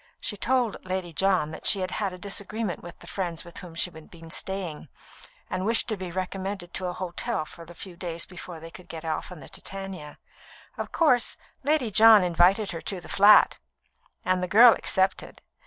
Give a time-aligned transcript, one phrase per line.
[0.19, 3.75] She told Lady John that she had had a disagreement with the friends with whom
[3.75, 4.87] she had been staying,
[5.47, 8.87] and wished to be recommended to a hotel for the few days before they could
[8.89, 10.17] get off on the Titania.
[10.75, 13.59] Of course, Lady John invited her to the flat,
[14.25, 15.43] and the girl accepted.